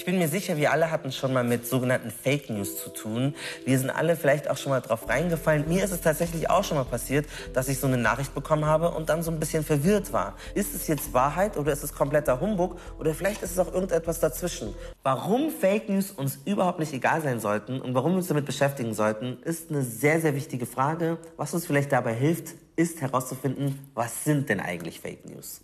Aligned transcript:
Ich 0.00 0.06
bin 0.06 0.16
mir 0.16 0.28
sicher, 0.28 0.56
wir 0.56 0.72
alle 0.72 0.90
hatten 0.90 1.12
schon 1.12 1.34
mal 1.34 1.44
mit 1.44 1.66
sogenannten 1.66 2.10
Fake 2.10 2.48
News 2.48 2.82
zu 2.82 2.88
tun. 2.88 3.34
Wir 3.66 3.78
sind 3.78 3.90
alle 3.90 4.16
vielleicht 4.16 4.48
auch 4.48 4.56
schon 4.56 4.70
mal 4.70 4.80
drauf 4.80 5.06
reingefallen. 5.06 5.68
Mir 5.68 5.84
ist 5.84 5.90
es 5.90 6.00
tatsächlich 6.00 6.48
auch 6.48 6.64
schon 6.64 6.78
mal 6.78 6.86
passiert, 6.86 7.26
dass 7.52 7.68
ich 7.68 7.78
so 7.78 7.86
eine 7.86 7.98
Nachricht 7.98 8.34
bekommen 8.34 8.64
habe 8.64 8.92
und 8.92 9.10
dann 9.10 9.22
so 9.22 9.30
ein 9.30 9.38
bisschen 9.38 9.62
verwirrt 9.62 10.10
war. 10.14 10.38
Ist 10.54 10.74
es 10.74 10.86
jetzt 10.86 11.12
Wahrheit 11.12 11.58
oder 11.58 11.70
ist 11.70 11.84
es 11.84 11.92
kompletter 11.92 12.40
Humbug 12.40 12.78
oder 12.98 13.12
vielleicht 13.12 13.42
ist 13.42 13.50
es 13.50 13.58
auch 13.58 13.74
irgendetwas 13.74 14.20
dazwischen? 14.20 14.74
Warum 15.02 15.50
Fake 15.50 15.90
News 15.90 16.12
uns 16.12 16.38
überhaupt 16.46 16.78
nicht 16.78 16.94
egal 16.94 17.20
sein 17.20 17.38
sollten 17.38 17.78
und 17.78 17.94
warum 17.94 18.12
wir 18.12 18.18
uns 18.20 18.28
damit 18.28 18.46
beschäftigen 18.46 18.94
sollten, 18.94 19.36
ist 19.42 19.68
eine 19.68 19.82
sehr, 19.82 20.18
sehr 20.22 20.34
wichtige 20.34 20.64
Frage. 20.64 21.18
Was 21.36 21.52
uns 21.52 21.66
vielleicht 21.66 21.92
dabei 21.92 22.14
hilft, 22.14 22.54
ist 22.74 23.02
herauszufinden, 23.02 23.78
was 23.92 24.24
sind 24.24 24.48
denn 24.48 24.60
eigentlich 24.60 24.98
Fake 24.98 25.28
News? 25.28 25.60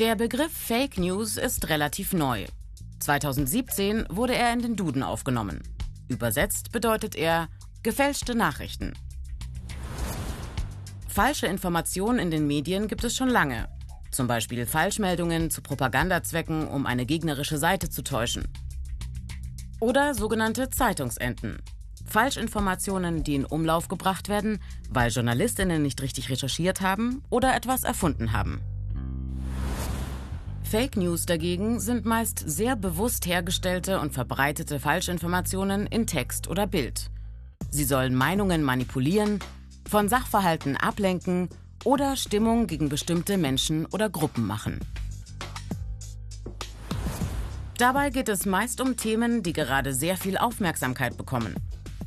Der 0.00 0.16
Begriff 0.16 0.50
Fake 0.50 0.96
News 0.96 1.36
ist 1.36 1.68
relativ 1.68 2.14
neu. 2.14 2.46
2017 3.00 4.06
wurde 4.08 4.34
er 4.34 4.50
in 4.54 4.62
den 4.62 4.74
Duden 4.74 5.02
aufgenommen. 5.02 5.62
Übersetzt 6.08 6.72
bedeutet 6.72 7.16
er 7.16 7.50
gefälschte 7.82 8.34
Nachrichten. 8.34 8.94
Falsche 11.06 11.48
Informationen 11.48 12.18
in 12.18 12.30
den 12.30 12.46
Medien 12.46 12.88
gibt 12.88 13.04
es 13.04 13.14
schon 13.14 13.28
lange. 13.28 13.68
Zum 14.10 14.26
Beispiel 14.26 14.64
Falschmeldungen 14.64 15.50
zu 15.50 15.60
Propagandazwecken, 15.60 16.66
um 16.66 16.86
eine 16.86 17.04
gegnerische 17.04 17.58
Seite 17.58 17.90
zu 17.90 18.02
täuschen. 18.02 18.48
Oder 19.80 20.14
sogenannte 20.14 20.70
Zeitungsenten. 20.70 21.58
Falschinformationen, 22.06 23.22
die 23.22 23.34
in 23.34 23.44
Umlauf 23.44 23.88
gebracht 23.88 24.30
werden, 24.30 24.62
weil 24.88 25.10
Journalistinnen 25.10 25.82
nicht 25.82 26.00
richtig 26.00 26.30
recherchiert 26.30 26.80
haben 26.80 27.22
oder 27.28 27.54
etwas 27.54 27.84
erfunden 27.84 28.32
haben. 28.32 28.62
Fake 30.70 30.96
News 30.96 31.26
dagegen 31.26 31.80
sind 31.80 32.04
meist 32.04 32.44
sehr 32.46 32.76
bewusst 32.76 33.26
hergestellte 33.26 33.98
und 33.98 34.12
verbreitete 34.12 34.78
Falschinformationen 34.78 35.88
in 35.88 36.06
Text 36.06 36.46
oder 36.46 36.68
Bild. 36.68 37.10
Sie 37.72 37.82
sollen 37.82 38.14
Meinungen 38.14 38.62
manipulieren, 38.62 39.40
von 39.88 40.08
Sachverhalten 40.08 40.76
ablenken 40.76 41.48
oder 41.82 42.14
Stimmung 42.14 42.68
gegen 42.68 42.88
bestimmte 42.88 43.36
Menschen 43.36 43.84
oder 43.86 44.08
Gruppen 44.08 44.46
machen. 44.46 44.78
Dabei 47.76 48.10
geht 48.10 48.28
es 48.28 48.46
meist 48.46 48.80
um 48.80 48.96
Themen, 48.96 49.42
die 49.42 49.52
gerade 49.52 49.92
sehr 49.92 50.16
viel 50.16 50.38
Aufmerksamkeit 50.38 51.16
bekommen. 51.16 51.56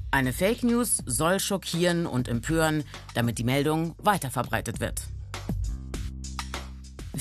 Eine 0.10 0.32
Fake 0.32 0.64
News 0.64 1.04
soll 1.06 1.42
schockieren 1.42 2.06
und 2.06 2.30
empören, 2.30 2.86
damit 3.14 3.40
die 3.40 3.44
Meldung 3.44 3.94
weiterverbreitet 3.98 4.80
wird. 4.80 5.02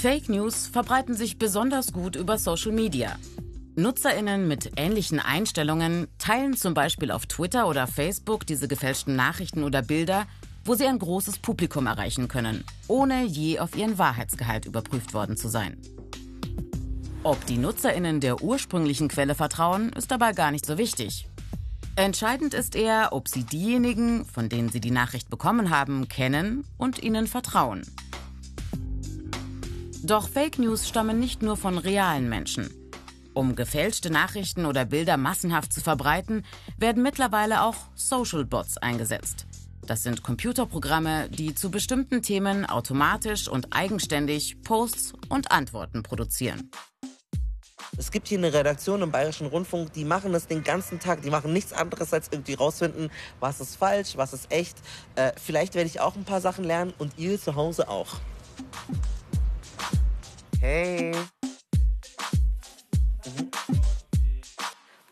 Fake 0.03 0.29
News 0.29 0.67
verbreiten 0.67 1.15
sich 1.15 1.39
besonders 1.39 1.93
gut 1.93 2.17
über 2.17 2.37
Social 2.37 2.73
Media. 2.73 3.15
Nutzerinnen 3.77 4.49
mit 4.49 4.73
ähnlichen 4.75 5.21
Einstellungen 5.21 6.09
teilen 6.19 6.57
zum 6.57 6.75
Beispiel 6.75 7.13
auf 7.13 7.27
Twitter 7.27 7.69
oder 7.69 7.87
Facebook 7.87 8.45
diese 8.45 8.67
gefälschten 8.67 9.15
Nachrichten 9.15 9.63
oder 9.63 9.81
Bilder, 9.81 10.27
wo 10.65 10.75
sie 10.75 10.89
ein 10.89 10.99
großes 10.99 11.39
Publikum 11.39 11.87
erreichen 11.87 12.27
können, 12.27 12.65
ohne 12.89 13.23
je 13.27 13.61
auf 13.61 13.77
ihren 13.77 13.97
Wahrheitsgehalt 13.97 14.67
überprüft 14.67 15.15
worden 15.15 15.37
zu 15.37 15.49
sein. 15.49 15.77
Ob 17.23 17.47
die 17.47 17.59
Nutzerinnen 17.59 18.19
der 18.19 18.43
ursprünglichen 18.43 19.07
Quelle 19.07 19.37
vertrauen, 19.37 19.93
ist 19.93 20.11
dabei 20.11 20.33
gar 20.33 20.51
nicht 20.51 20.67
so 20.67 20.79
wichtig. 20.79 21.29
Entscheidend 21.95 22.55
ist 22.55 22.75
eher, 22.75 23.11
ob 23.13 23.29
sie 23.29 23.45
diejenigen, 23.45 24.25
von 24.25 24.49
denen 24.49 24.69
sie 24.69 24.81
die 24.81 24.91
Nachricht 24.91 25.31
bekommen 25.31 25.71
haben, 25.71 26.09
kennen 26.09 26.65
und 26.77 27.01
ihnen 27.01 27.29
vertrauen. 27.29 27.83
Doch 30.13 30.29
Fake 30.29 30.59
News 30.59 30.87
stammen 30.87 31.19
nicht 31.19 31.41
nur 31.41 31.57
von 31.57 31.79
realen 31.79 32.29
Menschen. 32.29 32.69
Um 33.33 33.57
gefälschte 33.57 34.11
Nachrichten 34.11 34.67
oder 34.67 34.85
Bilder 34.85 35.17
massenhaft 35.17 35.73
zu 35.73 35.81
verbreiten, 35.81 36.45
werden 36.77 37.03
mittlerweile 37.03 37.63
auch 37.63 37.77
Social 37.95 38.45
Bots 38.45 38.77
eingesetzt. 38.77 39.47
Das 39.87 40.03
sind 40.03 40.23
Computerprogramme, 40.23 41.31
die 41.31 41.55
zu 41.55 41.71
bestimmten 41.71 42.21
Themen 42.21 42.67
automatisch 42.67 43.49
und 43.49 43.75
eigenständig 43.75 44.61
Posts 44.61 45.15
und 45.31 45.51
Antworten 45.51 46.03
produzieren. 46.03 46.71
Es 47.97 48.11
gibt 48.11 48.29
hier 48.29 48.37
eine 48.37 48.53
Redaktion 48.53 49.01
im 49.01 49.11
Bayerischen 49.11 49.47
Rundfunk, 49.47 49.95
die 49.95 50.05
machen 50.05 50.35
das 50.35 50.47
den 50.47 50.63
ganzen 50.63 51.01
Tag. 51.01 51.23
Die 51.23 51.31
machen 51.31 51.55
nichts 51.55 51.73
anderes, 51.73 52.13
als 52.13 52.29
irgendwie 52.31 52.53
rausfinden, 52.53 53.11
was 53.41 53.63
ist 53.63 53.77
falsch, 53.77 54.19
was 54.19 54.35
ist 54.35 54.53
echt. 54.53 54.77
Äh, 55.15 55.33
vielleicht 55.43 55.75
werde 55.75 55.89
ich 55.89 56.01
auch 56.01 56.17
ein 56.17 56.25
paar 56.25 56.43
Sachen 56.43 56.65
lernen 56.65 56.93
und 56.99 57.17
ihr 57.17 57.41
zu 57.41 57.55
Hause 57.55 57.89
auch. 57.89 58.21
Hey. 60.63 61.11
Mhm. 63.25 63.51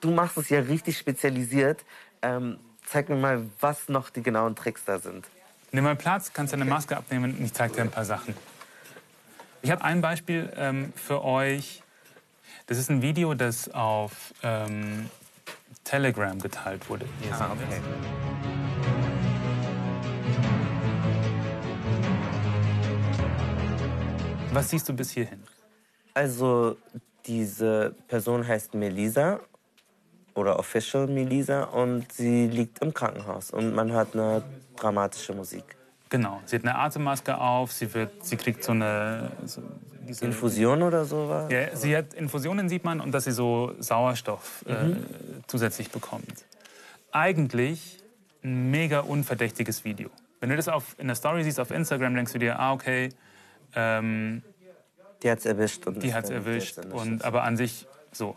Du 0.00 0.12
machst 0.12 0.38
es 0.38 0.48
ja 0.48 0.60
richtig 0.60 0.96
spezialisiert. 0.96 1.84
Ähm, 2.22 2.60
zeig 2.86 3.08
mir 3.08 3.16
mal, 3.16 3.50
was 3.58 3.88
noch 3.88 4.10
die 4.10 4.22
genauen 4.22 4.54
Tricks 4.54 4.84
da 4.84 5.00
sind. 5.00 5.26
Nimm 5.72 5.82
mal 5.82 5.96
Platz, 5.96 6.32
kannst 6.32 6.52
deine 6.52 6.64
Maske 6.64 6.96
abnehmen 6.96 7.36
und 7.36 7.44
ich 7.44 7.52
zeig 7.52 7.72
dir 7.72 7.82
ein 7.82 7.90
paar 7.90 8.04
Sachen. 8.04 8.36
Ich 9.62 9.72
habe 9.72 9.82
ein 9.82 10.00
Beispiel 10.00 10.52
ähm, 10.56 10.92
für 10.94 11.24
euch. 11.24 11.82
Das 12.68 12.78
ist 12.78 12.88
ein 12.88 13.02
Video, 13.02 13.34
das 13.34 13.68
auf 13.74 14.32
ähm, 14.44 15.10
Telegram 15.82 16.38
geteilt 16.38 16.88
wurde. 16.88 17.06
Hier 17.22 17.34
ah, 17.34 17.50
okay. 17.52 18.29
Was 24.52 24.70
siehst 24.70 24.88
du 24.88 24.92
bis 24.92 25.12
hierhin? 25.12 25.42
Also, 26.12 26.76
diese 27.24 27.94
Person 28.08 28.46
heißt 28.46 28.74
Melisa 28.74 29.40
oder 30.34 30.58
Official 30.58 31.06
Melisa 31.06 31.64
und 31.64 32.10
sie 32.12 32.48
liegt 32.48 32.80
im 32.80 32.92
Krankenhaus 32.92 33.52
und 33.52 33.74
man 33.74 33.92
hört 33.92 34.14
eine 34.14 34.42
dramatische 34.76 35.34
Musik. 35.34 35.76
Genau, 36.08 36.40
sie 36.46 36.56
hat 36.56 36.64
eine 36.64 36.76
Atemmaske 36.76 37.38
auf, 37.38 37.70
sie, 37.70 37.94
wird, 37.94 38.24
sie 38.24 38.36
kriegt 38.36 38.64
so 38.64 38.72
eine... 38.72 39.30
So 39.46 39.62
Infusion 40.24 40.82
oder 40.82 41.04
sowas? 41.04 41.48
Ja, 41.52 41.76
sie 41.76 41.96
hat 41.96 42.14
Infusionen, 42.14 42.68
sieht 42.68 42.82
man, 42.82 43.00
und 43.00 43.12
dass 43.12 43.24
sie 43.24 43.32
so 43.32 43.74
Sauerstoff 43.78 44.64
äh, 44.66 44.86
mhm. 44.86 45.06
zusätzlich 45.46 45.92
bekommt. 45.92 46.44
Eigentlich 47.12 48.02
ein 48.42 48.72
mega 48.72 49.00
unverdächtiges 49.00 49.84
Video. 49.84 50.10
Wenn 50.40 50.48
du 50.48 50.56
das 50.56 50.66
auf, 50.66 50.96
in 50.98 51.06
der 51.06 51.14
Story 51.14 51.44
siehst 51.44 51.60
auf 51.60 51.70
Instagram, 51.70 52.16
denkst 52.16 52.32
du 52.32 52.40
dir, 52.40 52.58
ah, 52.58 52.72
okay, 52.72 53.10
ähm, 53.74 54.42
die 55.22 55.30
hat's 55.30 55.44
erwischt. 55.44 55.86
Und 55.86 56.02
die 56.02 56.14
hat's 56.14 56.30
erwischt. 56.30 56.78
Und, 56.78 57.24
aber 57.24 57.44
an 57.44 57.56
sich 57.56 57.86
so. 58.12 58.34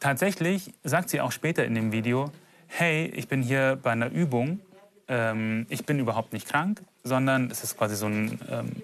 Tatsächlich 0.00 0.72
sagt 0.84 1.10
sie 1.10 1.20
auch 1.20 1.32
später 1.32 1.64
in 1.64 1.74
dem 1.74 1.92
Video, 1.92 2.30
hey, 2.66 3.06
ich 3.14 3.28
bin 3.28 3.42
hier 3.42 3.78
bei 3.82 3.90
einer 3.90 4.10
Übung. 4.10 4.60
Ähm, 5.08 5.66
ich 5.68 5.86
bin 5.86 5.98
überhaupt 5.98 6.32
nicht 6.32 6.48
krank, 6.48 6.82
sondern 7.02 7.50
es 7.50 7.64
ist 7.64 7.76
quasi 7.76 7.96
so 7.96 8.06
ein 8.06 8.38
ähm, 8.50 8.82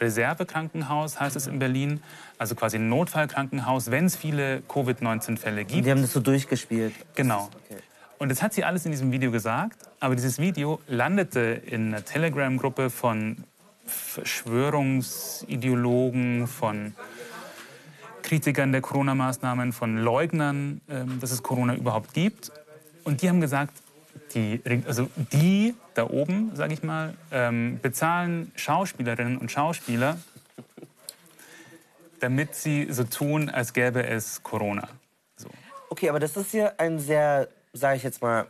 Reservekrankenhaus, 0.00 1.20
heißt 1.20 1.36
es 1.36 1.46
in 1.46 1.58
Berlin. 1.58 2.00
Also 2.38 2.54
quasi 2.54 2.76
ein 2.76 2.88
Notfallkrankenhaus, 2.88 3.90
wenn 3.90 4.06
es 4.06 4.16
viele 4.16 4.62
Covid-19-Fälle 4.62 5.64
gibt. 5.64 5.86
Die 5.86 5.90
haben 5.90 6.02
das 6.02 6.12
so 6.12 6.20
durchgespielt. 6.20 6.94
Genau. 7.14 7.50
Okay. 7.64 7.80
Und 8.18 8.30
das 8.30 8.42
hat 8.42 8.54
sie 8.54 8.64
alles 8.64 8.86
in 8.86 8.92
diesem 8.92 9.12
Video 9.12 9.30
gesagt. 9.30 9.76
Aber 10.00 10.14
dieses 10.14 10.38
Video 10.38 10.80
landete 10.86 11.40
in 11.40 11.88
einer 11.88 12.04
Telegram-Gruppe 12.04 12.88
von 12.90 13.44
Verschwörungsideologen, 13.86 16.46
von 16.46 16.94
Kritikern 18.22 18.72
der 18.72 18.80
Corona-Maßnahmen, 18.80 19.72
von 19.72 19.98
Leugnern, 19.98 20.80
ähm, 20.88 21.20
dass 21.20 21.30
es 21.30 21.42
Corona 21.42 21.76
überhaupt 21.76 22.12
gibt. 22.12 22.50
Und 23.04 23.22
die 23.22 23.28
haben 23.28 23.40
gesagt, 23.40 23.72
die, 24.34 24.60
also 24.86 25.08
die 25.32 25.74
da 25.94 26.10
oben, 26.10 26.50
sage 26.54 26.74
ich 26.74 26.82
mal, 26.82 27.14
ähm, 27.30 27.78
bezahlen 27.80 28.50
Schauspielerinnen 28.56 29.38
und 29.38 29.52
Schauspieler, 29.52 30.18
damit 32.20 32.54
sie 32.54 32.88
so 32.90 33.04
tun, 33.04 33.48
als 33.48 33.72
gäbe 33.72 34.04
es 34.04 34.42
Corona. 34.42 34.88
So. 35.36 35.48
Okay, 35.90 36.08
aber 36.08 36.18
das 36.18 36.36
ist 36.36 36.52
ja 36.52 36.72
ein 36.78 36.98
sehr, 36.98 37.48
sage 37.72 37.96
ich 37.96 38.02
jetzt 38.02 38.22
mal, 38.22 38.46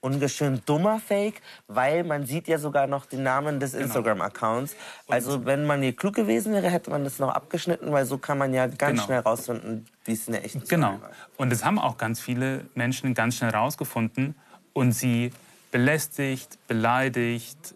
ungeschön 0.00 0.62
dummer 0.64 1.00
Fake, 1.00 1.42
weil 1.66 2.04
man 2.04 2.24
sieht 2.26 2.48
ja 2.48 2.58
sogar 2.58 2.86
noch 2.86 3.06
den 3.06 3.22
Namen 3.22 3.60
des 3.60 3.72
genau. 3.72 3.84
Instagram-Accounts. 3.84 4.76
Also 5.08 5.44
wenn 5.44 5.66
man 5.66 5.82
hier 5.82 5.94
klug 5.94 6.14
gewesen 6.14 6.52
wäre, 6.52 6.70
hätte 6.70 6.90
man 6.90 7.04
das 7.04 7.18
noch 7.18 7.30
abgeschnitten, 7.30 7.90
weil 7.92 8.06
so 8.06 8.18
kann 8.18 8.38
man 8.38 8.54
ja 8.54 8.66
ganz 8.66 8.78
genau. 8.80 9.04
schnell 9.04 9.20
rausfinden, 9.20 9.86
wie 10.04 10.12
es 10.12 10.26
in 10.26 10.32
der 10.34 10.44
echten 10.44 10.62
Genau. 10.68 11.00
War. 11.00 11.10
Und 11.36 11.50
das 11.50 11.64
haben 11.64 11.78
auch 11.78 11.96
ganz 11.96 12.20
viele 12.20 12.64
Menschen 12.74 13.14
ganz 13.14 13.36
schnell 13.36 13.50
rausgefunden 13.50 14.34
und 14.72 14.92
sie 14.92 15.32
belästigt, 15.72 16.58
beleidigt. 16.68 17.74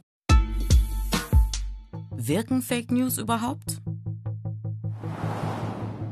Wirken 2.10 2.62
Fake 2.62 2.90
News 2.92 3.18
überhaupt? 3.18 3.78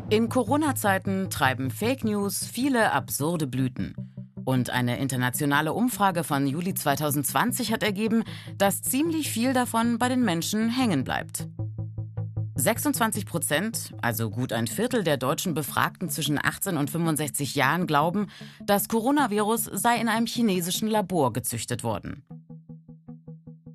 In 0.08 0.28
Corona-Zeiten 0.28 1.30
treiben 1.30 1.70
Fake 1.70 2.02
News 2.02 2.44
viele 2.44 2.90
absurde 2.90 3.46
Blüten. 3.46 3.94
Und 4.44 4.70
eine 4.70 4.98
internationale 4.98 5.72
Umfrage 5.72 6.24
von 6.24 6.46
Juli 6.46 6.74
2020 6.74 7.72
hat 7.72 7.82
ergeben, 7.82 8.24
dass 8.56 8.82
ziemlich 8.82 9.30
viel 9.30 9.52
davon 9.52 9.98
bei 9.98 10.08
den 10.08 10.24
Menschen 10.24 10.70
hängen 10.70 11.04
bleibt. 11.04 11.48
26 12.56 13.24
Prozent, 13.24 13.94
also 14.02 14.30
gut 14.30 14.52
ein 14.52 14.66
Viertel 14.66 15.02
der 15.02 15.16
deutschen 15.16 15.54
Befragten 15.54 16.10
zwischen 16.10 16.38
18 16.38 16.76
und 16.76 16.90
65 16.90 17.54
Jahren, 17.54 17.86
glauben, 17.86 18.26
das 18.62 18.88
Coronavirus 18.88 19.64
sei 19.64 19.96
in 19.96 20.08
einem 20.08 20.26
chinesischen 20.26 20.88
Labor 20.88 21.32
gezüchtet 21.32 21.82
worden. 21.82 22.22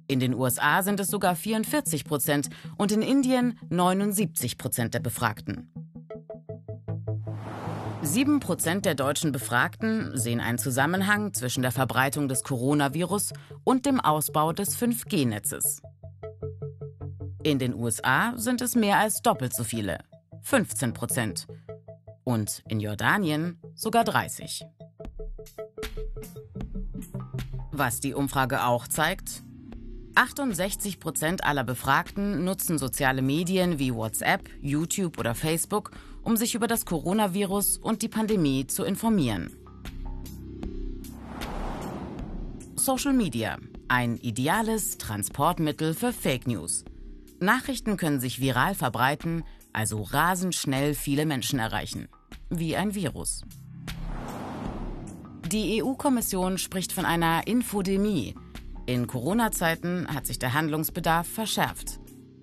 In 0.08 0.20
den 0.20 0.36
USA 0.36 0.84
sind 0.84 1.00
es 1.00 1.08
sogar 1.08 1.36
44 1.36 2.06
Prozent 2.06 2.50
und 2.78 2.92
in 2.92 3.02
Indien 3.02 3.58
79 3.70 4.60
Prozent 4.60 4.94
der 4.94 5.00
Befragten. 5.00 5.72
Sieben 8.06 8.40
Prozent 8.40 8.86
der 8.86 8.94
deutschen 8.94 9.32
Befragten 9.32 10.16
sehen 10.16 10.40
einen 10.40 10.60
Zusammenhang 10.60 11.34
zwischen 11.34 11.64
der 11.64 11.72
Verbreitung 11.72 12.28
des 12.28 12.44
Coronavirus 12.44 13.34
und 13.64 13.88
dem 13.88 14.00
Ausbau 14.00 14.54
des 14.54 14.78
5G-Netzes. 14.78 15.82
In 17.42 17.58
den 17.58 17.74
USA 17.74 18.34
sind 18.38 18.62
es 18.62 18.76
mehr 18.76 19.00
als 19.00 19.24
doppelt 19.24 19.56
so 19.56 19.64
viele, 19.64 19.98
15 20.44 20.94
Prozent. 20.94 21.48
Und 22.24 22.64
in 22.70 22.80
Jordanien 22.80 23.60
sogar 23.74 24.04
30. 24.04 24.64
Was 27.72 28.02
die 28.02 28.14
Umfrage 28.14 28.66
auch 28.66 28.88
zeigt, 28.88 29.44
68 30.14 31.00
Prozent 31.00 31.44
aller 31.44 31.64
Befragten 31.64 32.46
nutzen 32.46 32.78
soziale 32.78 33.24
Medien 33.24 33.80
wie 33.80 33.94
WhatsApp, 33.94 34.48
YouTube 34.62 35.18
oder 35.20 35.34
Facebook, 35.36 35.92
um 36.26 36.36
sich 36.36 36.56
über 36.56 36.68
das 36.68 36.86
Coronavirus 36.86 37.78
und 37.78 38.02
die 38.02 38.10
Pandemie 38.10 38.68
zu 38.68 38.84
informieren. 38.84 39.56
Social 42.76 43.14
Media, 43.14 43.58
ein 43.88 44.18
ideales 44.18 44.98
Transportmittel 44.98 45.94
für 45.94 46.12
Fake 46.12 46.48
News. 46.48 46.84
Nachrichten 47.40 47.96
können 47.96 48.20
sich 48.20 48.42
viral 48.42 48.76
verbreiten, 48.76 49.44
also 49.72 50.02
rasend 50.02 50.56
schnell 50.56 50.94
viele 50.94 51.26
Menschen 51.26 51.60
erreichen. 51.60 52.10
Wie 52.50 52.76
ein 52.76 52.94
Virus. 52.94 53.44
Die 55.52 55.82
EU-Kommission 55.82 56.58
spricht 56.58 56.92
von 56.92 57.06
einer 57.06 57.48
Infodemie, 57.48 58.36
in 58.88 59.08
Corona-Zeiten 59.08 60.08
hat 60.14 60.28
sich 60.28 60.38
der 60.38 60.54
Handlungsbedarf 60.54 61.28
verschärft. 61.28 62.00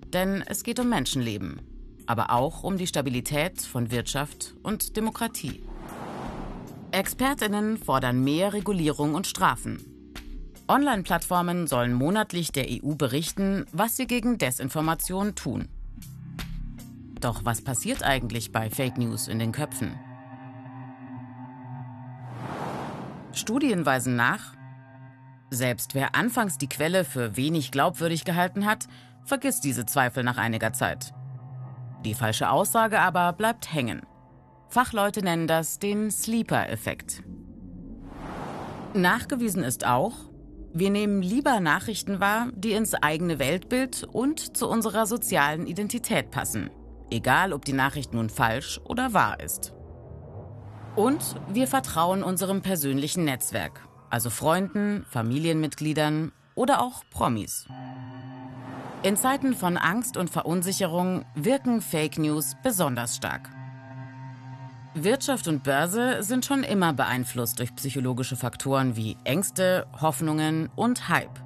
Denn 0.07 0.43
es 0.45 0.63
geht 0.63 0.79
um 0.79 0.89
Menschenleben, 0.89 1.61
aber 2.07 2.31
auch 2.31 2.63
um 2.63 2.77
die 2.77 2.87
Stabilität 2.87 3.61
von 3.61 3.91
Wirtschaft 3.91 4.55
und 4.63 4.97
Demokratie. 4.97 5.63
Expertinnen 6.91 7.77
fordern 7.77 8.23
mehr 8.23 8.53
Regulierung 8.53 9.15
und 9.15 9.27
Strafen. 9.27 9.83
Online-Plattformen 10.67 11.67
sollen 11.67 11.93
monatlich 11.93 12.51
der 12.51 12.67
EU 12.69 12.95
berichten, 12.95 13.65
was 13.71 13.97
sie 13.97 14.07
gegen 14.07 14.37
Desinformation 14.37 15.35
tun. 15.35 15.67
Doch 17.19 17.45
was 17.45 17.61
passiert 17.61 18.03
eigentlich 18.03 18.51
bei 18.51 18.69
Fake 18.69 18.97
News 18.97 19.27
in 19.27 19.39
den 19.39 19.51
Köpfen? 19.51 19.97
Studien 23.33 23.85
weisen 23.85 24.15
nach, 24.15 24.53
selbst 25.49 25.95
wer 25.95 26.15
anfangs 26.15 26.57
die 26.57 26.69
Quelle 26.69 27.05
für 27.05 27.37
wenig 27.37 27.71
glaubwürdig 27.71 28.25
gehalten 28.25 28.65
hat, 28.65 28.87
vergisst 29.23 29.63
diese 29.63 29.85
Zweifel 29.85 30.23
nach 30.23 30.37
einiger 30.37 30.73
Zeit. 30.73 31.13
Die 32.05 32.13
falsche 32.13 32.49
Aussage 32.49 32.99
aber 32.99 33.31
bleibt 33.33 33.73
hängen. 33.73 34.01
Fachleute 34.67 35.21
nennen 35.21 35.47
das 35.47 35.79
den 35.79 36.11
Sleeper-Effekt. 36.11 37.23
Nachgewiesen 38.93 39.63
ist 39.63 39.85
auch, 39.85 40.13
wir 40.73 40.89
nehmen 40.89 41.21
lieber 41.21 41.59
Nachrichten 41.59 42.19
wahr, 42.19 42.47
die 42.55 42.73
ins 42.73 42.93
eigene 42.95 43.39
Weltbild 43.39 44.03
und 44.11 44.57
zu 44.57 44.67
unserer 44.67 45.05
sozialen 45.05 45.67
Identität 45.67 46.31
passen, 46.31 46.71
egal 47.09 47.53
ob 47.53 47.63
die 47.63 47.73
Nachricht 47.73 48.13
nun 48.13 48.29
falsch 48.29 48.81
oder 48.83 49.13
wahr 49.13 49.39
ist. 49.39 49.73
Und 50.95 51.35
wir 51.49 51.67
vertrauen 51.67 52.23
unserem 52.23 52.61
persönlichen 52.61 53.23
Netzwerk, 53.23 53.87
also 54.09 54.29
Freunden, 54.29 55.05
Familienmitgliedern 55.09 56.31
oder 56.55 56.81
auch 56.81 57.03
Promis. 57.09 57.67
In 59.03 59.17
Zeiten 59.17 59.53
von 59.53 59.75
Angst 59.75 60.15
und 60.15 60.29
Verunsicherung 60.29 61.25
wirken 61.35 61.81
Fake 61.81 62.17
News 62.17 62.55
besonders 62.63 63.17
stark. 63.17 63.49
Wirtschaft 64.93 65.49
und 65.49 65.61
Börse 65.61 66.23
sind 66.23 66.45
schon 66.45 66.63
immer 66.63 66.93
beeinflusst 66.93 67.59
durch 67.59 67.75
psychologische 67.75 68.37
Faktoren 68.37 68.95
wie 68.95 69.17
Ängste, 69.25 69.87
Hoffnungen 69.99 70.69
und 70.77 71.09
Hype. 71.09 71.37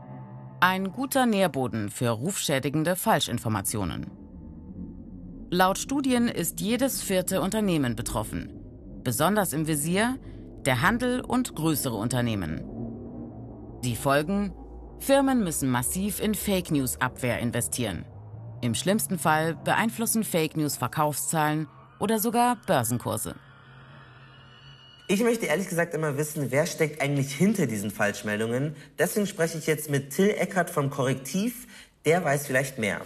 Ein 0.60 0.92
guter 0.92 1.26
Nährboden 1.26 1.90
für 1.90 2.12
rufschädigende 2.12 2.96
Falschinformationen. 2.96 4.12
Laut 5.50 5.80
Studien 5.80 6.28
ist 6.28 6.62
jedes 6.62 7.02
vierte 7.02 7.42
Unternehmen 7.42 7.96
betroffen. 7.96 8.52
Besonders 9.04 9.54
im 9.54 9.66
Visier 9.66 10.20
der 10.68 10.84
Handel 10.84 11.22
und 11.22 11.56
größere 11.56 11.96
Unternehmen. 11.96 12.62
Die 13.84 13.96
Folgen? 13.96 14.54
Firmen 15.00 15.44
müssen 15.44 15.70
massiv 15.70 16.20
in 16.20 16.36
Fake 16.36 16.72
News 16.72 17.00
Abwehr 17.00 17.40
investieren. 17.40 18.06
Im 18.62 18.76
schlimmsten 18.76 19.20
Fall 19.20 19.56
beeinflussen 19.64 20.24
Fake 20.24 20.58
News 20.58 20.78
Verkaufszahlen 20.78 21.68
oder 22.00 22.20
sogar 22.20 22.58
Börsenkurse. 22.66 23.36
Ich 25.08 25.22
möchte 25.22 25.46
ehrlich 25.46 25.70
gesagt 25.70 25.94
immer 25.94 26.18
wissen, 26.18 26.52
wer 26.52 26.66
steckt 26.66 27.02
eigentlich 27.02 27.34
hinter 27.34 27.68
diesen 27.68 27.92
Falschmeldungen. 27.92 28.76
Deswegen 29.00 29.28
spreche 29.28 29.58
ich 29.58 29.68
jetzt 29.68 29.90
mit 29.90 30.10
Till 30.10 30.30
Eckert 30.30 30.70
vom 30.70 30.90
Korrektiv. 30.90 31.68
Der 32.06 32.24
weiß 32.26 32.48
vielleicht 32.48 32.78
mehr. 32.78 33.02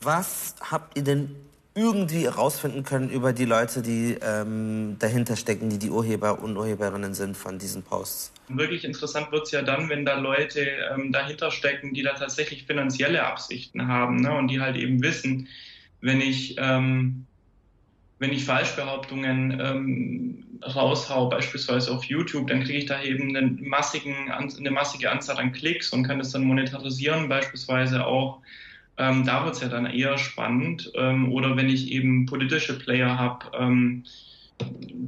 Was 0.00 0.54
habt 0.70 0.96
ihr 0.96 1.02
denn 1.02 1.34
irgendwie 1.74 2.24
herausfinden 2.24 2.82
können 2.82 3.10
über 3.10 3.32
die 3.32 3.44
Leute, 3.44 3.82
die 3.82 4.16
ähm, 4.20 4.96
dahinter 4.98 5.36
stecken, 5.36 5.70
die 5.70 5.78
die 5.78 5.90
Urheber 5.90 6.42
und 6.42 6.56
Urheberinnen 6.56 7.14
sind 7.14 7.36
von 7.36 7.58
diesen 7.58 7.82
Posts. 7.82 8.32
Wirklich 8.56 8.84
interessant 8.84 9.32
wird 9.32 9.46
es 9.46 9.52
ja 9.52 9.62
dann, 9.62 9.88
wenn 9.88 10.04
da 10.04 10.18
Leute 10.18 10.66
ähm, 10.94 11.12
dahinter 11.12 11.50
stecken, 11.50 11.94
die 11.94 12.02
da 12.02 12.14
tatsächlich 12.14 12.64
finanzielle 12.64 13.24
Absichten 13.24 13.88
haben 13.88 14.16
ne? 14.16 14.32
und 14.32 14.48
die 14.48 14.60
halt 14.60 14.76
eben 14.76 15.02
wissen, 15.02 15.48
wenn 16.00 16.20
ich, 16.20 16.56
ähm, 16.58 17.26
wenn 18.18 18.32
ich 18.32 18.44
Falschbehauptungen 18.44 19.60
ähm, 19.60 20.44
raushau, 20.62 21.28
beispielsweise 21.28 21.92
auf 21.92 22.04
YouTube, 22.04 22.48
dann 22.48 22.64
kriege 22.64 22.78
ich 22.78 22.86
da 22.86 23.02
eben 23.02 23.36
einen 23.36 23.66
massigen, 23.66 24.30
eine 24.30 24.70
massige 24.70 25.10
Anzahl 25.10 25.38
an 25.38 25.52
Klicks 25.52 25.90
und 25.90 26.04
kann 26.04 26.18
das 26.18 26.32
dann 26.32 26.44
monetarisieren, 26.44 27.28
beispielsweise 27.28 28.06
auch 28.06 28.40
ähm, 29.00 29.24
da 29.24 29.46
wird 29.46 29.54
es 29.54 29.62
ja 29.62 29.68
dann 29.68 29.86
eher 29.86 30.18
spannend. 30.18 30.92
Ähm, 30.94 31.32
oder 31.32 31.56
wenn 31.56 31.70
ich 31.70 31.90
eben 31.90 32.26
politische 32.26 32.78
Player 32.78 33.18
habe, 33.18 33.46
ähm, 33.58 34.04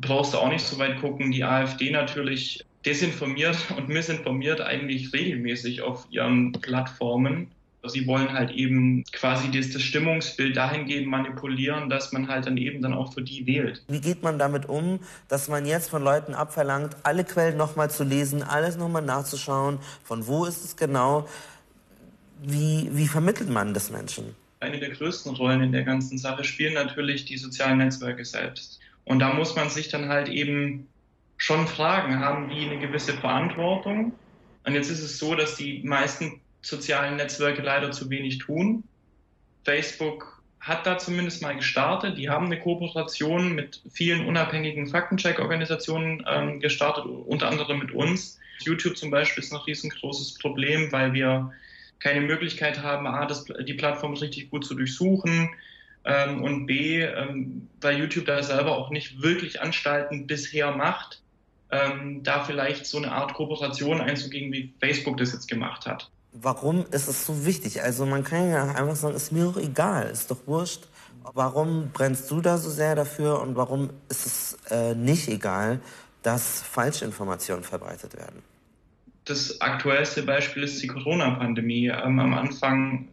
brauchst 0.00 0.32
du 0.32 0.38
auch 0.38 0.48
nicht 0.48 0.64
so 0.64 0.78
weit 0.78 0.98
gucken. 1.00 1.30
Die 1.30 1.44
AfD 1.44 1.90
natürlich 1.90 2.64
desinformiert 2.84 3.56
und 3.76 3.88
missinformiert 3.88 4.60
eigentlich 4.60 5.12
regelmäßig 5.12 5.82
auf 5.82 6.06
ihren 6.10 6.52
Plattformen. 6.52 7.48
Sie 7.84 8.06
wollen 8.06 8.32
halt 8.32 8.52
eben 8.52 9.02
quasi 9.12 9.50
das, 9.50 9.70
das, 9.70 9.82
Stimmungsbild 9.82 10.56
dahingehend 10.56 11.08
manipulieren, 11.08 11.90
dass 11.90 12.12
man 12.12 12.28
halt 12.28 12.46
dann 12.46 12.56
eben 12.56 12.80
dann 12.80 12.94
auch 12.94 13.12
für 13.12 13.22
die 13.22 13.44
wählt. 13.44 13.82
Wie 13.88 14.00
geht 14.00 14.22
man 14.22 14.38
damit 14.38 14.68
um, 14.68 15.00
dass 15.26 15.48
man 15.48 15.66
jetzt 15.66 15.90
von 15.90 16.02
Leuten 16.02 16.34
abverlangt, 16.34 16.96
alle 17.02 17.24
Quellen 17.24 17.56
nochmal 17.56 17.90
zu 17.90 18.04
lesen, 18.04 18.44
alles 18.44 18.76
nochmal 18.76 19.02
nachzuschauen, 19.02 19.80
von 20.04 20.28
wo 20.28 20.44
ist 20.44 20.64
es 20.64 20.76
genau? 20.76 21.26
Wie, 22.40 22.88
wie 22.92 23.08
vermittelt 23.08 23.50
man 23.50 23.74
das 23.74 23.90
Menschen? 23.90 24.36
Eine 24.60 24.78
der 24.78 24.90
größten 24.90 25.34
Rollen 25.34 25.62
in 25.62 25.72
der 25.72 25.82
ganzen 25.82 26.18
Sache 26.18 26.44
spielen 26.44 26.74
natürlich 26.74 27.24
die 27.24 27.36
sozialen 27.36 27.78
Netzwerke 27.78 28.24
selbst. 28.24 28.78
Und 29.04 29.18
da 29.18 29.34
muss 29.34 29.56
man 29.56 29.68
sich 29.68 29.88
dann 29.88 30.08
halt 30.08 30.28
eben 30.28 30.86
schon 31.42 31.66
fragen, 31.66 32.20
haben 32.20 32.48
die 32.48 32.66
eine 32.66 32.78
gewisse 32.78 33.14
Verantwortung? 33.14 34.12
Und 34.64 34.74
jetzt 34.74 34.90
ist 34.90 35.02
es 35.02 35.18
so, 35.18 35.34
dass 35.34 35.56
die 35.56 35.82
meisten 35.82 36.40
sozialen 36.60 37.16
Netzwerke 37.16 37.62
leider 37.62 37.90
zu 37.90 38.08
wenig 38.10 38.38
tun. 38.38 38.84
Facebook 39.64 40.40
hat 40.60 40.86
da 40.86 40.98
zumindest 40.98 41.42
mal 41.42 41.56
gestartet. 41.56 42.16
Die 42.16 42.30
haben 42.30 42.46
eine 42.46 42.60
Kooperation 42.60 43.56
mit 43.56 43.82
vielen 43.90 44.28
unabhängigen 44.28 44.86
Faktencheck-Organisationen 44.86 46.24
ähm, 46.30 46.60
gestartet, 46.60 47.06
unter 47.06 47.48
anderem 47.48 47.80
mit 47.80 47.90
uns. 47.90 48.38
YouTube 48.60 48.96
zum 48.96 49.10
Beispiel 49.10 49.42
ist 49.42 49.52
ein 49.52 49.58
riesengroßes 49.58 50.38
Problem, 50.38 50.92
weil 50.92 51.12
wir 51.12 51.52
keine 51.98 52.20
Möglichkeit 52.20 52.84
haben, 52.84 53.08
A, 53.08 53.26
das, 53.26 53.46
die 53.66 53.74
Plattform 53.74 54.14
richtig 54.14 54.48
gut 54.48 54.64
zu 54.64 54.76
durchsuchen 54.76 55.50
ähm, 56.04 56.44
und 56.44 56.66
B, 56.66 57.02
ähm, 57.02 57.68
weil 57.80 57.98
YouTube 57.98 58.26
da 58.26 58.40
selber 58.44 58.78
auch 58.78 58.90
nicht 58.90 59.20
wirklich 59.22 59.60
Anstalten 59.60 60.28
bisher 60.28 60.70
macht, 60.70 61.21
ähm, 61.72 62.22
da 62.22 62.44
vielleicht 62.44 62.86
so 62.86 62.98
eine 62.98 63.12
Art 63.12 63.34
Kooperation 63.34 64.00
einzugehen, 64.00 64.52
wie 64.52 64.72
Facebook 64.80 65.16
das 65.16 65.32
jetzt 65.32 65.48
gemacht 65.48 65.86
hat. 65.86 66.10
Warum 66.32 66.86
ist 66.90 67.08
es 67.08 67.26
so 67.26 67.44
wichtig? 67.44 67.82
Also 67.82 68.06
man 68.06 68.24
kann 68.24 68.48
ja 68.48 68.64
einfach 68.64 68.96
sagen, 68.96 69.14
ist 69.14 69.32
mir 69.32 69.44
doch 69.44 69.58
egal, 69.58 70.08
ist 70.08 70.30
doch 70.30 70.46
wurscht. 70.46 70.84
Warum 71.34 71.90
brennst 71.92 72.30
du 72.30 72.40
da 72.40 72.58
so 72.58 72.70
sehr 72.70 72.94
dafür 72.94 73.40
und 73.42 73.56
warum 73.56 73.90
ist 74.08 74.26
es 74.26 74.58
äh, 74.70 74.94
nicht 74.94 75.28
egal, 75.28 75.80
dass 76.22 76.62
Falschinformationen 76.62 77.64
verbreitet 77.64 78.16
werden? 78.16 78.42
das 79.24 79.60
aktuellste 79.60 80.22
Beispiel 80.22 80.64
ist 80.64 80.82
die 80.82 80.88
Corona-Pandemie. 80.88 81.88
Ähm, 81.88 82.18
am 82.18 82.34
Anfang 82.34 83.08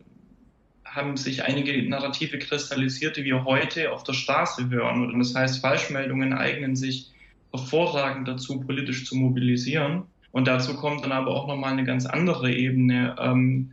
haben 0.83 1.17
sich 1.17 1.43
einige 1.43 1.87
Narrative 1.87 2.39
kristallisiert, 2.39 3.17
die 3.17 3.23
wir 3.23 3.45
heute 3.45 3.91
auf 3.91 4.03
der 4.03 4.13
Straße 4.13 4.69
hören. 4.69 5.13
Und 5.13 5.19
das 5.19 5.35
heißt, 5.35 5.61
Falschmeldungen 5.61 6.33
eignen 6.33 6.75
sich 6.75 7.11
hervorragend 7.51 8.27
dazu, 8.27 8.60
politisch 8.60 9.06
zu 9.06 9.15
mobilisieren. 9.15 10.03
Und 10.32 10.48
dazu 10.48 10.75
kommt 10.75 11.03
dann 11.03 11.12
aber 11.12 11.32
auch 11.32 11.48
nochmal 11.48 11.74
eine 11.74 11.84
ganz 11.84 12.06
andere 12.06 12.53
Ebene. 12.53 13.15
Ähm, 13.20 13.72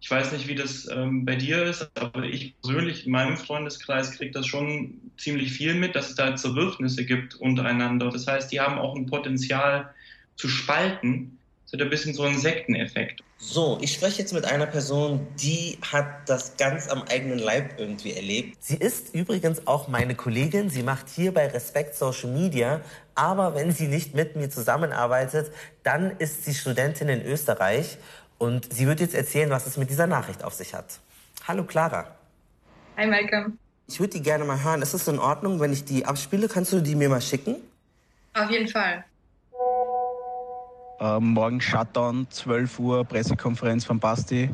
ich 0.00 0.10
weiß 0.10 0.32
nicht, 0.32 0.46
wie 0.46 0.54
das 0.54 0.88
ähm, 0.90 1.24
bei 1.24 1.36
dir 1.36 1.64
ist, 1.64 1.90
aber 1.94 2.24
ich 2.24 2.54
persönlich 2.60 3.06
in 3.06 3.12
meinem 3.12 3.36
Freundeskreis 3.36 4.12
kriege 4.12 4.30
das 4.30 4.46
schon 4.46 5.00
ziemlich 5.16 5.52
viel 5.52 5.74
mit, 5.74 5.96
dass 5.96 6.10
es 6.10 6.14
da 6.14 6.36
Zerwürfnisse 6.36 7.04
gibt 7.04 7.34
untereinander. 7.34 8.10
Das 8.10 8.26
heißt, 8.26 8.52
die 8.52 8.60
haben 8.60 8.78
auch 8.78 8.94
ein 8.94 9.06
Potenzial 9.06 9.90
zu 10.36 10.48
spalten. 10.48 11.38
Das 11.66 11.72
hat 11.72 11.82
ein 11.82 11.90
bisschen 11.90 12.14
so 12.14 12.22
einen 12.22 12.38
Sekteneffekt. 12.38 13.24
So, 13.38 13.78
ich 13.80 13.92
spreche 13.92 14.20
jetzt 14.20 14.32
mit 14.32 14.44
einer 14.44 14.66
Person, 14.66 15.26
die 15.40 15.78
hat 15.82 16.28
das 16.28 16.56
ganz 16.56 16.88
am 16.88 17.02
eigenen 17.02 17.40
Leib 17.40 17.74
irgendwie 17.78 18.12
erlebt. 18.12 18.56
Sie 18.60 18.76
ist 18.76 19.14
übrigens 19.14 19.66
auch 19.66 19.88
meine 19.88 20.14
Kollegin. 20.14 20.70
Sie 20.70 20.84
macht 20.84 21.08
hier 21.08 21.34
bei 21.34 21.48
Respekt 21.48 21.96
Social 21.96 22.30
Media. 22.30 22.82
Aber 23.16 23.56
wenn 23.56 23.72
sie 23.72 23.88
nicht 23.88 24.14
mit 24.14 24.36
mir 24.36 24.48
zusammenarbeitet, 24.48 25.50
dann 25.82 26.12
ist 26.18 26.44
sie 26.44 26.54
Studentin 26.54 27.08
in 27.08 27.22
Österreich. 27.22 27.98
Und 28.38 28.72
sie 28.72 28.86
wird 28.86 29.00
jetzt 29.00 29.16
erzählen, 29.16 29.50
was 29.50 29.66
es 29.66 29.76
mit 29.76 29.90
dieser 29.90 30.06
Nachricht 30.06 30.44
auf 30.44 30.54
sich 30.54 30.72
hat. 30.72 31.00
Hallo 31.48 31.64
Clara. 31.64 32.14
Hi 32.96 33.08
Malcolm. 33.08 33.58
Ich 33.88 33.98
würde 33.98 34.12
die 34.12 34.22
gerne 34.22 34.44
mal 34.44 34.62
hören. 34.62 34.82
Ist 34.82 34.94
es 34.94 35.08
in 35.08 35.18
Ordnung, 35.18 35.58
wenn 35.58 35.72
ich 35.72 35.84
die 35.84 36.04
abspiele? 36.04 36.46
Kannst 36.46 36.72
du 36.72 36.80
die 36.80 36.94
mir 36.94 37.08
mal 37.08 37.20
schicken? 37.20 37.56
Auf 38.34 38.50
jeden 38.50 38.68
Fall. 38.68 39.04
Äh, 40.98 41.20
morgen 41.20 41.60
Shutdown, 41.60 42.26
12 42.30 42.78
Uhr, 42.78 43.04
Pressekonferenz 43.04 43.84
von 43.84 44.00
Basti. 44.00 44.48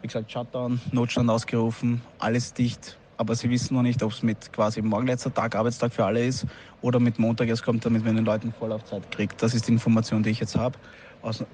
Wie 0.00 0.06
gesagt, 0.06 0.30
Shutdown, 0.30 0.80
Notstand 0.92 1.28
ausgerufen, 1.28 2.00
alles 2.20 2.54
dicht. 2.54 2.96
Aber 3.16 3.34
sie 3.34 3.50
wissen 3.50 3.74
noch 3.74 3.82
nicht, 3.82 4.00
ob 4.04 4.12
es 4.12 4.22
mit 4.22 4.52
quasi 4.52 4.80
morgen 4.80 5.08
letzter 5.08 5.34
Tag, 5.34 5.56
Arbeitstag 5.56 5.92
für 5.92 6.04
alle 6.04 6.24
ist 6.24 6.46
oder 6.82 7.00
mit 7.00 7.18
Montag 7.18 7.48
erst 7.48 7.64
kommt, 7.64 7.84
damit 7.84 8.04
man 8.04 8.14
den 8.14 8.24
Leuten 8.24 8.52
Vorlaufzeit 8.52 9.10
kriegt. 9.10 9.42
Das 9.42 9.54
ist 9.54 9.66
die 9.66 9.72
Information, 9.72 10.22
die 10.22 10.30
ich 10.30 10.38
jetzt 10.38 10.54
habe. 10.54 10.78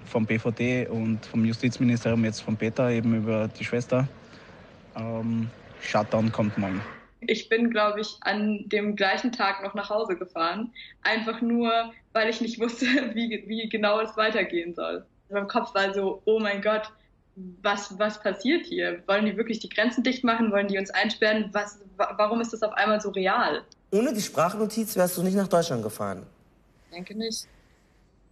Vom 0.05 0.27
BVD 0.27 0.89
und 0.89 1.25
vom 1.25 1.43
Justizministerium, 1.47 2.23
jetzt 2.27 2.43
von 2.43 2.55
Peter, 2.55 2.91
eben 2.91 3.15
über 3.15 3.49
die 3.49 3.65
Schwester. 3.65 4.07
Ähm, 4.95 5.49
Shutdown 5.81 6.31
kommt 6.31 6.59
morgen. 6.59 6.83
Ich 7.27 7.49
bin, 7.49 7.71
glaube 7.71 8.01
ich, 8.01 8.17
an 8.21 8.69
dem 8.69 8.97
gleichen 8.97 9.33
Tag 9.33 9.63
noch 9.63 9.75
nach 9.75 9.91
Hause 9.91 10.17
gefahren. 10.17 10.73
Einfach 11.03 11.41
nur, 11.41 11.93
weil 12.13 12.29
ich 12.29 12.41
nicht 12.41 12.61
wusste, 12.61 12.87
wie, 13.15 13.45
wie 13.47 13.69
genau 13.69 14.01
es 14.01 14.17
weitergehen 14.17 14.75
soll. 14.75 15.05
Mein 15.31 15.49
Kopf 15.49 15.75
war 15.75 15.93
so, 15.95 16.23
oh 16.25 16.39
mein 16.39 16.63
Gott, 16.63 16.91
was, 17.63 17.99
was 17.99 18.21
passiert 18.23 18.67
hier? 18.67 19.03
Wollen 19.07 19.27
die 19.27 19.37
wirklich 19.37 19.59
die 19.59 19.69
Grenzen 19.69 20.05
dicht 20.05 20.23
machen? 20.23 20.53
Wollen 20.53 20.69
die 20.69 20.79
uns 20.79 20.91
einsperren? 20.91 21.51
Was, 21.53 21.81
warum 21.97 22.41
ist 22.41 22.53
das 22.53 22.63
auf 22.63 22.73
einmal 22.75 23.01
so 23.01 23.11
real? 23.11 23.65
Ohne 23.91 24.13
die 24.13 24.21
Sprachnotiz 24.21 24.97
wärst 24.97 25.17
du 25.17 25.23
nicht 25.23 25.37
nach 25.37 25.49
Deutschland 25.49 25.83
gefahren. 25.83 26.27
Ich 26.87 26.95
denke 26.95 27.17
nicht. 27.17 27.47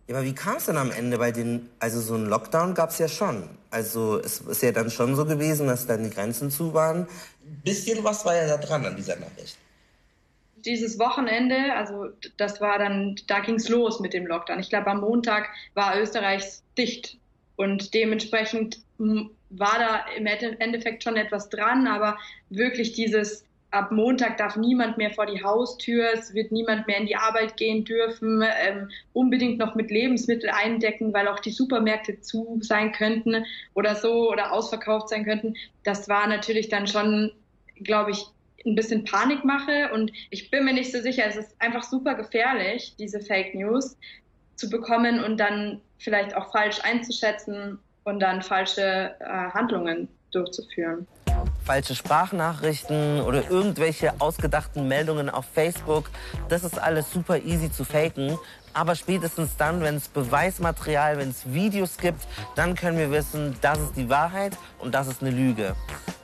Ja, 0.09 0.17
aber 0.17 0.25
wie 0.25 0.35
kam 0.35 0.57
es 0.57 0.67
denn 0.67 0.77
am 0.77 0.91
Ende? 0.91 1.19
Bei 1.19 1.31
den, 1.31 1.69
also 1.79 2.01
so 2.01 2.15
einen 2.15 2.27
Lockdown 2.27 2.75
gab 2.75 2.91
es 2.91 2.99
ja 2.99 3.09
schon. 3.09 3.49
Also 3.71 4.19
es 4.19 4.41
ist 4.41 4.63
ja 4.63 4.73
dann 4.73 4.91
schon 4.91 5.15
so 5.15 5.25
gewesen, 5.25 5.69
dass 5.69 5.87
dann 5.87 6.05
die 6.05 6.11
Grenzen 6.11 6.51
zu 6.51 6.75
waren. 6.75 7.07
Bisschen 7.65 8.03
was 8.05 8.25
war 8.25 8.35
ja 8.35 8.47
da 8.47 8.57
dran 8.57 8.85
an 8.85 8.97
dieser 8.97 9.17
Nachricht. 9.17 9.57
Dieses 10.57 10.99
Wochenende, 10.99 11.57
also 11.77 12.09
das 12.37 12.61
war 12.61 12.79
dann, 12.79 13.17
da 13.27 13.41
ging 13.41 13.57
es 13.57 13.69
los 13.69 14.01
mit 14.01 14.13
dem 14.13 14.27
Lockdown. 14.27 14.61
Ich 14.61 14.69
glaube, 14.69 14.89
am 14.89 15.01
Montag 15.01 15.49
war 15.75 15.99
Österreich 15.99 16.45
dicht 16.77 17.17
und 17.57 17.95
dementsprechend 17.95 18.81
war 18.99 19.79
da 19.79 20.05
im 20.17 20.27
Endeffekt 20.27 21.03
schon 21.03 21.17
etwas 21.17 21.49
dran, 21.49 21.87
aber 21.87 22.17
wirklich 22.51 22.93
dieses 22.93 23.45
ab 23.73 23.91
Montag 23.91 24.37
darf 24.37 24.57
niemand 24.57 24.99
mehr 24.99 25.11
vor 25.11 25.27
die 25.27 25.43
Haustür, 25.43 26.11
es 26.13 26.35
wird 26.35 26.53
niemand 26.53 26.87
mehr 26.87 26.99
in 26.99 27.07
die 27.07 27.17
Arbeit 27.17 27.57
gehen 27.57 27.85
dürfen, 27.85 28.45
ähm, 28.61 28.91
unbedingt 29.15 29.59
noch 29.59 29.75
mit 29.75 29.91
Lebensmittel 29.91 30.51
eindecken, 30.51 31.13
weil 31.13 31.27
auch 31.27 31.41
die 31.41 31.51
Supermärkte 31.51 32.21
zu 32.21 32.59
sein 32.61 32.93
könnten 32.93 33.45
oder 33.75 33.97
so 33.97 34.31
oder 34.31 34.53
ausverkauft 34.53 35.09
sein 35.09 35.25
könnten. 35.25 35.55
Das 35.85 36.09
war 36.09 36.27
natürlich 36.27 36.69
dann 36.69 36.87
schon, 36.87 37.33
glaube 37.83 38.11
ich, 38.11 38.27
ein 38.67 38.75
bisschen 38.75 39.05
Panikmache 39.05 39.91
und 39.93 40.13
ich 40.31 40.51
bin 40.51 40.65
mir 40.65 40.75
nicht 40.75 40.93
so 40.93 41.01
sicher, 41.01 41.25
es 41.27 41.37
ist 41.37 41.57
einfach 41.59 41.83
super 41.83 42.15
gefährlich, 42.15 42.95
diese 42.99 43.21
Fake 43.21 43.55
News 43.55 43.97
zu 44.55 44.69
bekommen 44.69 45.25
und 45.25 45.39
dann 45.39 45.81
vielleicht 45.99 46.37
auch 46.37 46.53
falsch 46.53 46.79
einzuschätzen 46.83 47.79
und 48.05 48.21
dann 48.21 48.43
falsche 48.43 49.17
äh, 49.19 49.25
Handlungen 49.25 50.09
durchzuführen 50.31 51.07
falsche 51.65 51.95
Sprachnachrichten 51.95 53.21
oder 53.21 53.51
irgendwelche 53.51 54.21
ausgedachten 54.21 54.89
Meldungen 54.89 55.31
auf 55.31 55.45
Facebook. 55.53 56.11
Das 56.49 56.65
ist 56.65 56.79
alles 56.79 57.13
super 57.13 57.39
easy 57.39 57.71
zu 57.71 57.85
faken. 57.85 58.39
Aber 58.75 58.95
spätestens 58.95 59.57
dann, 59.57 59.83
wenn 59.83 59.97
es 59.97 60.09
Beweismaterial, 60.09 61.19
wenn 61.19 61.31
es 61.31 61.53
Videos 61.53 61.99
gibt, 61.99 62.27
dann 62.55 62.75
können 62.75 62.99
wir 62.99 63.11
wissen, 63.11 63.55
das 63.61 63.79
ist 63.79 63.97
die 63.97 64.09
Wahrheit 64.09 64.57
und 64.79 64.95
das 64.95 65.09
ist 65.09 65.21
eine 65.21 65.31
Lüge. 65.31 65.77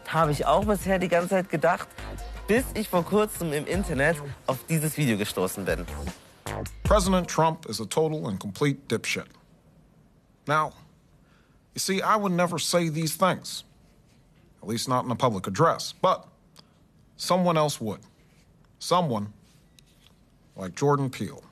Habe 0.09 0.33
ich 0.33 0.47
auch 0.47 0.65
bisher 0.65 0.99
die 0.99 1.09
ganze 1.09 1.31
Zeit 1.31 1.51
gedacht, 1.51 1.89
bis 2.47 2.65
ich 2.75 2.89
vor 2.89 3.05
kurzem 3.05 3.53
im 3.53 3.67
Internet 3.67 4.17
auf 4.47 4.59
dieses 4.69 4.97
Video 4.97 5.19
gestoßen 5.19 5.65
bin. 5.65 5.85
President 6.85 7.29
Trump 7.29 7.67
is 7.67 7.81
a 7.81 7.85
total 7.85 8.27
and 8.27 8.41
complete 8.41 8.79
dipshit. 8.89 9.27
Now, 10.47 10.73
you 11.75 11.81
see, 11.81 12.01
I 12.01 12.17
would 12.17 12.33
never 12.33 12.59
say 12.59 12.89
these 12.89 13.15
things. 13.19 13.65
At 14.63 14.69
least 14.69 14.89
not 14.89 15.05
in 15.05 15.11
a 15.11 15.17
public 15.17 15.47
address. 15.47 15.95
But 16.01 16.27
someone 17.17 17.57
else 17.57 17.81
would. 17.81 18.01
Someone 18.79 19.33
like 20.57 20.75
Jordan 20.75 21.11
Peele. 21.11 21.43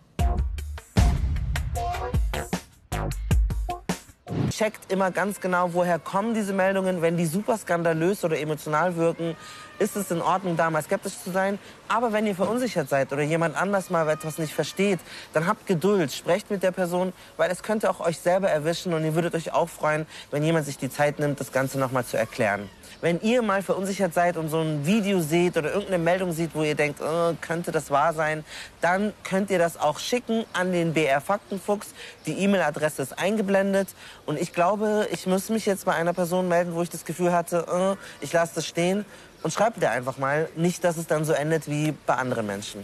Checkt 4.50 4.90
immer 4.90 5.10
ganz 5.10 5.40
genau, 5.40 5.72
woher 5.74 5.98
kommen 5.98 6.34
diese 6.34 6.52
Meldungen. 6.52 7.02
Wenn 7.02 7.16
die 7.16 7.26
super 7.26 7.58
skandalös 7.58 8.24
oder 8.24 8.38
emotional 8.38 8.96
wirken, 8.96 9.36
ist 9.78 9.96
es 9.96 10.10
in 10.10 10.22
Ordnung, 10.22 10.56
da 10.56 10.70
mal 10.70 10.82
skeptisch 10.82 11.14
zu 11.22 11.30
sein. 11.30 11.58
Aber 11.88 12.12
wenn 12.12 12.26
ihr 12.26 12.34
verunsichert 12.34 12.88
seid 12.88 13.12
oder 13.12 13.22
jemand 13.22 13.56
anders 13.56 13.90
mal 13.90 14.08
etwas 14.08 14.38
nicht 14.38 14.54
versteht, 14.54 15.00
dann 15.32 15.46
habt 15.46 15.66
Geduld, 15.66 16.12
sprecht 16.12 16.50
mit 16.50 16.62
der 16.62 16.72
Person, 16.72 17.12
weil 17.36 17.50
es 17.50 17.62
könnte 17.62 17.90
auch 17.90 18.00
euch 18.00 18.18
selber 18.18 18.48
erwischen 18.48 18.94
und 18.94 19.04
ihr 19.04 19.14
würdet 19.14 19.34
euch 19.34 19.52
auch 19.52 19.68
freuen, 19.68 20.06
wenn 20.30 20.42
jemand 20.42 20.66
sich 20.66 20.78
die 20.78 20.90
Zeit 20.90 21.18
nimmt, 21.18 21.38
das 21.38 21.52
Ganze 21.52 21.78
noch 21.78 21.92
mal 21.92 22.04
zu 22.04 22.16
erklären. 22.16 22.68
Wenn 23.00 23.20
ihr 23.20 23.42
mal 23.42 23.62
verunsichert 23.62 24.14
seid 24.14 24.36
und 24.36 24.48
so 24.48 24.60
ein 24.60 24.86
Video 24.86 25.20
seht 25.20 25.56
oder 25.56 25.70
irgendeine 25.72 25.98
Meldung 25.98 26.32
seht, 26.32 26.54
wo 26.54 26.62
ihr 26.62 26.74
denkt, 26.74 27.00
oh, 27.02 27.34
könnte 27.40 27.72
das 27.72 27.90
wahr 27.90 28.12
sein, 28.12 28.44
dann 28.80 29.12
könnt 29.24 29.50
ihr 29.50 29.58
das 29.58 29.78
auch 29.78 29.98
schicken 29.98 30.44
an 30.52 30.72
den 30.72 30.94
BR 30.94 31.20
Faktenfuchs. 31.20 31.88
Die 32.26 32.38
E-Mail-Adresse 32.38 33.02
ist 33.02 33.18
eingeblendet. 33.18 33.88
Und 34.24 34.40
ich 34.40 34.52
glaube, 34.52 35.08
ich 35.12 35.26
muss 35.26 35.48
mich 35.48 35.66
jetzt 35.66 35.84
bei 35.84 35.92
einer 35.92 36.12
Person 36.12 36.48
melden, 36.48 36.74
wo 36.74 36.82
ich 36.82 36.90
das 36.90 37.04
Gefühl 37.04 37.32
hatte, 37.32 37.66
oh, 37.70 37.96
ich 38.20 38.32
lasse 38.32 38.56
das 38.56 38.66
stehen. 38.66 39.04
Und 39.42 39.52
schreibt 39.52 39.80
ihr 39.80 39.90
einfach 39.90 40.18
mal, 40.18 40.48
nicht, 40.56 40.82
dass 40.82 40.96
es 40.96 41.06
dann 41.06 41.24
so 41.24 41.32
endet 41.32 41.68
wie 41.68 41.92
bei 42.06 42.14
anderen 42.14 42.46
Menschen. 42.46 42.82